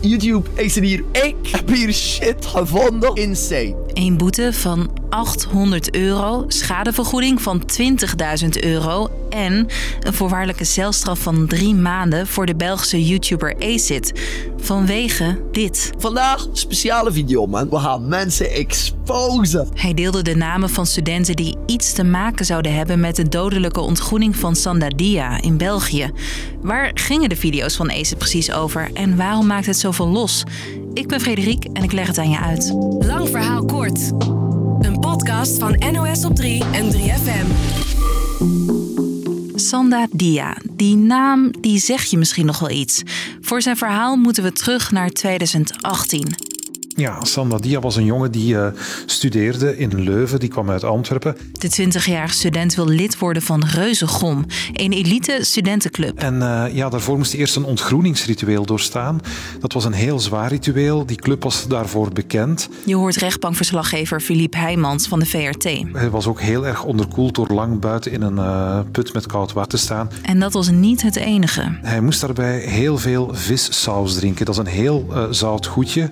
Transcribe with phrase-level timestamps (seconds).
[0.00, 1.04] YouTube is er hier.
[1.12, 3.14] Ik heb hier shit gevonden.
[3.14, 3.76] Insane.
[3.92, 7.62] Een boete van 800 euro, schadevergoeding van
[8.42, 9.66] 20.000 euro en
[10.00, 14.12] een voorwaardelijke celstraf van drie maanden voor de Belgische YouTuber Acid.
[14.56, 15.90] Vanwege dit.
[15.98, 17.70] Vandaag speciale video, man.
[17.70, 19.68] We gaan mensen exposen.
[19.74, 23.80] Hij deelde de namen van studenten die iets te maken zouden hebben met de dodelijke
[23.80, 26.10] ontgroening van Sandadia in België.
[26.66, 30.42] Waar gingen de video's van Acid precies over en waarom maakt het zoveel los?
[30.92, 32.70] Ik ben Frederik en ik leg het aan je uit.
[33.06, 34.12] Lang verhaal kort.
[34.80, 37.46] Een podcast van NOS op 3 en 3FM.
[39.54, 40.56] Sanda Dia.
[40.72, 43.02] Die naam die zeg je misschien nog wel iets.
[43.40, 46.55] Voor zijn verhaal moeten we terug naar 2018.
[46.96, 48.66] Ja, Sanda Dia was een jongen die uh,
[49.06, 50.40] studeerde in Leuven.
[50.40, 51.36] Die kwam uit Antwerpen.
[51.52, 56.18] De 20-jarige student wil lid worden van Reuzegom, een elite studentenclub.
[56.18, 59.20] En uh, ja, daarvoor moest hij eerst een ontgroeningsritueel doorstaan.
[59.60, 61.06] Dat was een heel zwaar ritueel.
[61.06, 62.68] Die club was daarvoor bekend.
[62.84, 65.64] Je hoort rechtbankverslaggever Philippe Heijmans van de VRT.
[65.92, 69.52] Hij was ook heel erg onderkoeld door lang buiten in een uh, put met koud
[69.52, 70.10] water te staan.
[70.22, 71.78] En dat was niet het enige.
[71.82, 74.44] Hij moest daarbij heel veel vissaus drinken.
[74.44, 76.08] Dat is een heel zout goedje.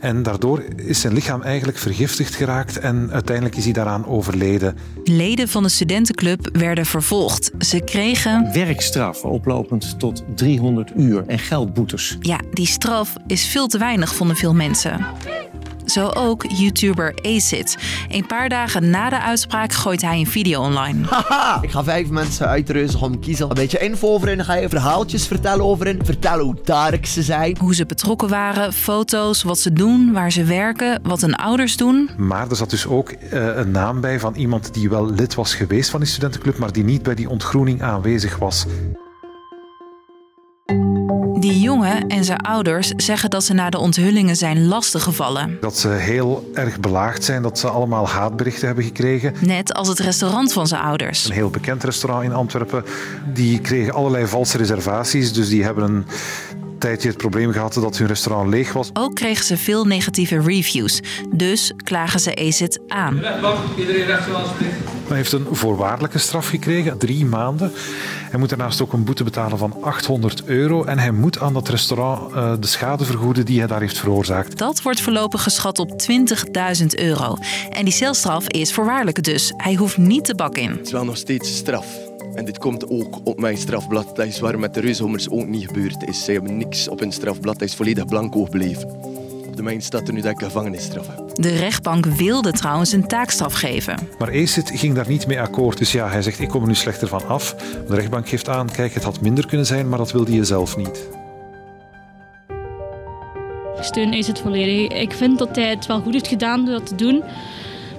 [0.00, 4.76] En daardoor is zijn lichaam eigenlijk vergiftigd geraakt en uiteindelijk is hij daaraan overleden.
[5.04, 7.50] Leden van de studentenclub werden vervolgd.
[7.58, 12.16] Ze kregen werkstraffen oplopend tot 300 uur en geldboetes.
[12.20, 15.06] Ja, die straf is veel te weinig, vonden veel mensen.
[15.88, 17.76] Zo ook YouTuber Acid.
[18.08, 21.06] Een paar dagen na de uitspraak gooit hij een video online.
[21.10, 23.48] Haha, ik ga vijf mensen uit Reuzegom kiezen.
[23.48, 24.44] Een beetje info over in.
[24.44, 26.00] Ga je verhaaltjes vertellen over in.
[26.04, 27.56] Vertellen hoe dark ze zijn.
[27.60, 32.10] Hoe ze betrokken waren, foto's, wat ze doen, waar ze werken, wat hun ouders doen.
[32.16, 35.54] Maar er zat dus ook uh, een naam bij van iemand die wel lid was
[35.54, 38.66] geweest van die studentenclub, maar die niet bij die ontgroening aanwezig was.
[41.48, 45.56] Die jongen en zijn ouders zeggen dat ze na de onthullingen zijn lastiggevallen.
[45.60, 49.34] Dat ze heel erg belaagd zijn, dat ze allemaal haatberichten hebben gekregen.
[49.40, 51.24] Net als het restaurant van zijn ouders.
[51.24, 52.84] Een heel bekend restaurant in Antwerpen.
[53.32, 56.04] Die kregen allerlei valse reservaties, dus die hebben een
[56.78, 58.90] tijdje het probleem gehad dat hun restaurant leeg was.
[58.92, 61.00] Ook kregen ze veel negatieve reviews.
[61.32, 63.20] Dus klagen ze Acid aan.
[63.78, 64.48] Iedereen recht zoals
[65.08, 67.72] Hij heeft een voorwaardelijke straf gekregen, drie maanden.
[68.30, 70.84] Hij moet daarnaast ook een boete betalen van 800 euro.
[70.84, 74.58] En hij moet aan dat restaurant uh, de schade vergoeden die hij daar heeft veroorzaakt.
[74.58, 77.36] Dat wordt voorlopig geschat op 20.000 euro.
[77.70, 79.52] En die celstraf is voorwaardelijk dus.
[79.56, 80.70] Hij hoeft niet de bak in.
[80.70, 81.86] Het is wel nog steeds straf.
[82.34, 84.16] En dit komt ook op mijn strafblad.
[84.16, 86.24] Dat is waar met de reushommers ook niet gebeurd is.
[86.24, 87.58] Ze hebben niks op hun strafblad.
[87.58, 89.17] Dat is volledig blanco gebleven.
[89.58, 91.34] De mijn staat er nu dat ik gevangenisstraf heb.
[91.34, 93.98] De rechtbank wilde trouwens een taakstraf geven.
[94.18, 95.78] Maar Acid ging daar niet mee akkoord.
[95.78, 97.54] Dus ja, hij zegt ik kom er nu slechter van af.
[97.88, 100.76] De rechtbank geeft aan, kijk het had minder kunnen zijn, maar dat wilde je zelf
[100.76, 101.08] niet.
[103.76, 104.98] Ik steun Acid volledig.
[104.98, 107.22] Ik vind dat hij het wel goed heeft gedaan door dat te doen.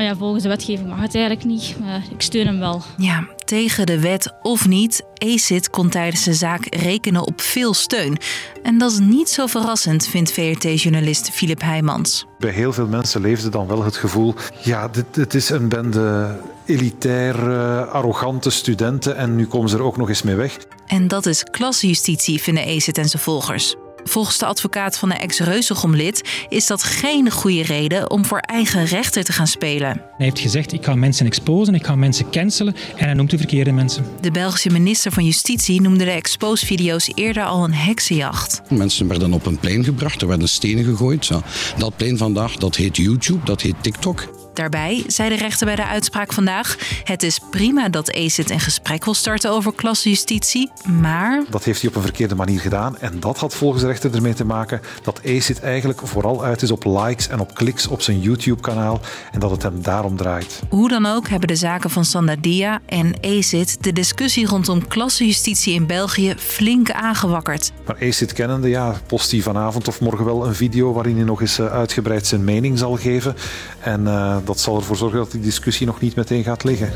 [0.00, 1.76] Maar ja, volgens de wetgeving mag het eigenlijk niet.
[1.80, 2.82] Maar ik steun hem wel.
[2.96, 8.18] Ja, tegen de wet of niet, ACID kon tijdens de zaak rekenen op veel steun.
[8.62, 12.26] En dat is niet zo verrassend, vindt VRT-journalist Filip Heijmans.
[12.38, 14.34] Bij heel veel mensen leefde dan wel het gevoel...
[14.62, 16.36] ja, dit, het is een bende
[16.66, 17.50] elitair,
[17.86, 19.16] arrogante studenten...
[19.16, 20.58] en nu komen ze er ook nog eens mee weg.
[20.86, 23.76] En dat is klasjustitie, vinden ACID en zijn volgers.
[24.04, 29.24] Volgens de advocaat van de ex-Reuzegom-lid is dat geen goede reden om voor eigen rechter
[29.24, 29.88] te gaan spelen.
[29.88, 33.38] Hij heeft gezegd: ik ga mensen exposen, ik ga mensen cancelen en hij noemt de
[33.38, 34.04] verkeerde mensen.
[34.20, 38.60] De Belgische minister van Justitie noemde de expose-video's eerder al een heksenjacht.
[38.68, 41.30] Mensen werden op een plein gebracht, er werden stenen gegooid.
[41.78, 44.39] Dat plein vandaag, dat heet YouTube, dat heet TikTok.
[44.60, 49.04] Daarbij zei de rechter bij de uitspraak vandaag: Het is prima dat ACID een gesprek
[49.04, 51.42] wil starten over klasjustitie, maar.
[51.50, 52.98] Dat heeft hij op een verkeerde manier gedaan.
[52.98, 56.70] En dat had volgens de rechter ermee te maken dat ACID eigenlijk vooral uit is
[56.70, 59.00] op likes en op kliks op zijn YouTube-kanaal.
[59.32, 60.60] En dat het hem daarom draait.
[60.68, 65.86] Hoe dan ook hebben de zaken van Sandadia en ACID de discussie rondom klassenjustitie in
[65.86, 67.72] België flink aangewakkerd.
[67.86, 71.40] Maar ACID kennende, ja, post hij vanavond of morgen wel een video waarin hij nog
[71.40, 73.34] eens uitgebreid zijn mening zal geven.
[73.80, 76.92] En uh, dat zal ervoor zorgen dat die discussie nog niet meteen gaat liggen.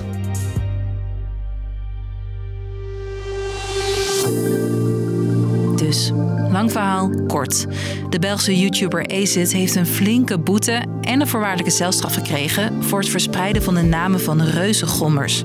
[5.77, 6.13] Dus,
[6.51, 7.67] lang verhaal, kort.
[8.11, 13.09] De Belgische YouTuber Acid heeft een flinke boete en een voorwaardelijke celstraf gekregen voor het
[13.09, 15.43] verspreiden van de namen van reuzengommers.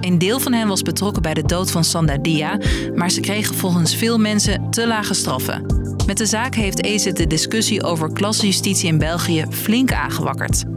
[0.00, 2.60] Een deel van hen was betrokken bij de dood van Sandadia,
[2.94, 5.66] maar ze kregen volgens veel mensen te lage straffen.
[6.06, 10.75] Met de zaak heeft Acid de discussie over klasjustitie in België flink aangewakkerd.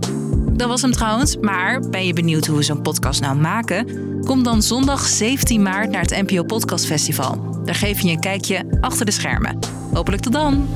[0.60, 3.86] Dat was hem trouwens, maar ben je benieuwd hoe we zo'n podcast nou maken?
[4.26, 7.62] Kom dan zondag 17 maart naar het NPO Podcast Festival.
[7.64, 9.60] Daar geef je een kijkje achter de schermen.
[9.94, 10.68] Hopelijk tot dan!